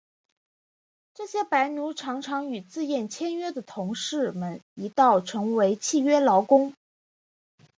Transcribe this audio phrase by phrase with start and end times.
[1.13, 6.73] 这些白奴常常与自愿签约的同事们一道成为契约劳工。